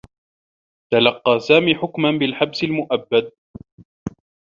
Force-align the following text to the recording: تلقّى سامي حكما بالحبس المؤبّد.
تلقّى 0.93 1.39
سامي 1.39 1.75
حكما 1.75 2.11
بالحبس 2.11 2.63
المؤبّد. 2.63 3.31